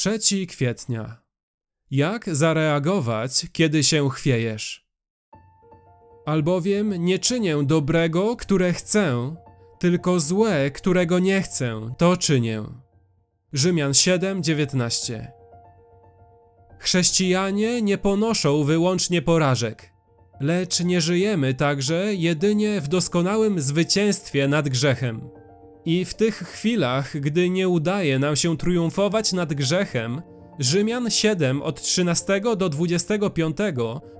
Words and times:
3 0.00 0.46
kwietnia. 0.46 1.22
Jak 1.90 2.36
zareagować, 2.36 3.46
kiedy 3.52 3.84
się 3.84 4.10
chwiejesz? 4.10 4.86
Albowiem 6.26 7.04
nie 7.04 7.18
czynię 7.18 7.56
dobrego, 7.64 8.36
które 8.36 8.72
chcę, 8.72 9.34
tylko 9.78 10.20
złe, 10.20 10.70
którego 10.70 11.18
nie 11.18 11.42
chcę, 11.42 11.94
to 11.98 12.16
czynię. 12.16 12.62
Rzymian 13.52 13.92
7:19. 13.92 15.26
Chrześcijanie 16.78 17.82
nie 17.82 17.98
ponoszą 17.98 18.64
wyłącznie 18.64 19.22
porażek, 19.22 19.92
lecz 20.40 20.80
nie 20.80 21.00
żyjemy 21.00 21.54
także 21.54 22.14
jedynie 22.14 22.80
w 22.80 22.88
doskonałym 22.88 23.60
zwycięstwie 23.60 24.48
nad 24.48 24.68
grzechem. 24.68 25.39
I 25.90 26.04
w 26.04 26.14
tych 26.14 26.34
chwilach, 26.34 27.20
gdy 27.20 27.50
nie 27.50 27.68
udaje 27.68 28.18
nam 28.18 28.36
się 28.36 28.56
triumfować 28.56 29.32
nad 29.32 29.54
grzechem, 29.54 30.22
Rzymian 30.58 31.10
7 31.10 31.62
od 31.62 31.82
13 31.82 32.40
do 32.56 32.68
25 32.68 33.56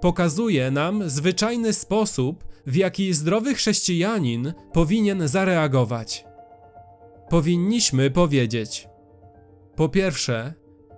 pokazuje 0.00 0.70
nam 0.70 1.10
zwyczajny 1.10 1.72
sposób, 1.72 2.44
w 2.66 2.76
jaki 2.76 3.12
zdrowy 3.14 3.54
chrześcijanin 3.54 4.52
powinien 4.72 5.28
zareagować. 5.28 6.24
Powinniśmy 7.28 8.10
powiedzieć: 8.10 8.88
Po 9.76 9.88
pierwsze, 9.88 10.54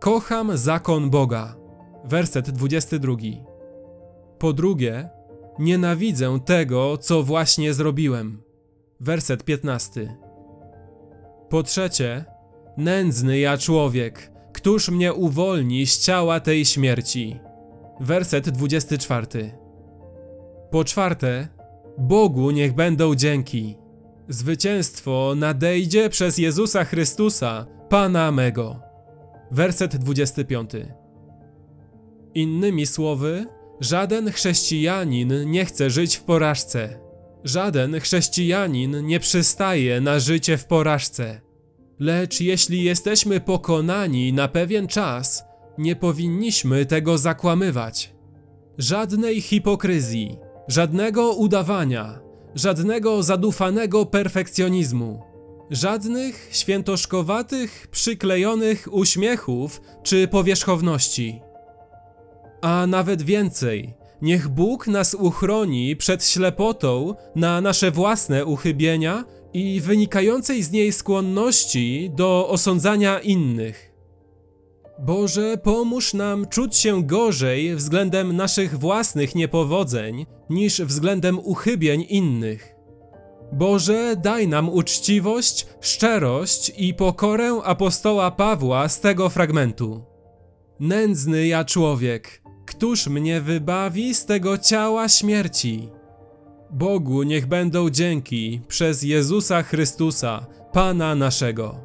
kocham 0.00 0.58
zakon 0.58 1.10
Boga. 1.10 1.56
Werset 2.04 2.50
22. 2.50 3.16
Po 4.38 4.52
drugie, 4.52 5.08
nienawidzę 5.58 6.40
tego, 6.44 6.98
co 6.98 7.22
właśnie 7.22 7.74
zrobiłem. 7.74 8.42
Werset 9.00 9.44
15. 9.44 10.21
Po 11.52 11.62
trzecie, 11.62 12.24
nędzny 12.76 13.38
ja 13.38 13.58
człowiek, 13.58 14.32
któż 14.52 14.88
mnie 14.88 15.14
uwolni 15.14 15.86
z 15.86 15.98
ciała 15.98 16.40
tej 16.40 16.64
śmierci? 16.64 17.40
Werset 18.00 18.50
24. 18.50 19.26
Po 20.70 20.84
czwarte, 20.84 21.48
Bogu 21.98 22.50
niech 22.50 22.74
będą 22.74 23.14
dzięki. 23.14 23.76
Zwycięstwo 24.28 25.34
nadejdzie 25.36 26.08
przez 26.08 26.38
Jezusa 26.38 26.84
Chrystusa, 26.84 27.66
Pana 27.88 28.32
mego. 28.32 28.80
Werset 29.50 29.96
25. 29.96 30.70
Innymi 32.34 32.86
słowy, 32.86 33.46
żaden 33.80 34.30
chrześcijanin 34.30 35.50
nie 35.50 35.64
chce 35.64 35.90
żyć 35.90 36.16
w 36.16 36.22
porażce. 36.22 36.98
Żaden 37.44 38.00
chrześcijanin 38.00 39.06
nie 39.06 39.20
przystaje 39.20 40.00
na 40.00 40.20
życie 40.20 40.56
w 40.58 40.66
porażce. 40.66 41.40
Lecz 41.98 42.40
jeśli 42.40 42.84
jesteśmy 42.84 43.40
pokonani 43.40 44.32
na 44.32 44.48
pewien 44.48 44.86
czas, 44.86 45.44
nie 45.78 45.96
powinniśmy 45.96 46.86
tego 46.86 47.18
zakłamywać. 47.18 48.14
Żadnej 48.78 49.40
hipokryzji, 49.40 50.38
żadnego 50.68 51.32
udawania, 51.32 52.20
żadnego 52.54 53.22
zadufanego 53.22 54.06
perfekcjonizmu, 54.06 55.22
żadnych 55.70 56.48
świętoszkowatych, 56.52 57.88
przyklejonych 57.90 58.88
uśmiechów 58.90 59.80
czy 60.02 60.28
powierzchowności. 60.28 61.40
A 62.62 62.86
nawet 62.86 63.22
więcej, 63.22 63.94
niech 64.22 64.48
Bóg 64.48 64.86
nas 64.86 65.14
uchroni 65.14 65.96
przed 65.96 66.24
ślepotą 66.24 67.14
na 67.36 67.60
nasze 67.60 67.90
własne 67.90 68.44
uchybienia 68.44 69.24
i 69.52 69.80
wynikającej 69.80 70.62
z 70.62 70.70
niej 70.72 70.92
skłonności 70.92 72.10
do 72.14 72.48
osądzania 72.48 73.20
innych. 73.20 73.92
Boże, 74.98 75.56
pomóż 75.56 76.14
nam 76.14 76.46
czuć 76.48 76.76
się 76.76 77.02
gorzej 77.02 77.76
względem 77.76 78.36
naszych 78.36 78.78
własnych 78.78 79.34
niepowodzeń 79.34 80.26
niż 80.50 80.82
względem 80.82 81.38
uchybień 81.38 82.06
innych. 82.08 82.74
Boże, 83.52 84.16
daj 84.22 84.48
nam 84.48 84.68
uczciwość, 84.68 85.66
szczerość 85.80 86.72
i 86.76 86.94
pokorę 86.94 87.60
apostoła 87.64 88.30
Pawła 88.30 88.88
z 88.88 89.00
tego 89.00 89.28
fragmentu. 89.28 90.04
Nędzny 90.80 91.46
ja 91.46 91.64
człowiek, 91.64 92.41
któż 92.72 93.06
mnie 93.06 93.40
wybawi 93.40 94.14
z 94.14 94.26
tego 94.26 94.58
ciała 94.58 95.08
śmierci? 95.08 95.88
Bogu 96.70 97.22
niech 97.22 97.46
będą 97.46 97.90
dzięki 97.90 98.60
przez 98.68 99.02
Jezusa 99.02 99.62
Chrystusa, 99.62 100.46
Pana 100.72 101.14
naszego. 101.14 101.80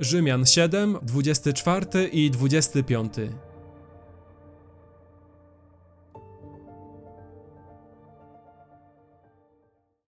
Rzymian 0.00 0.46
7, 0.46 0.98
24 1.02 2.08
i 2.08 2.30
25. 2.30 3.14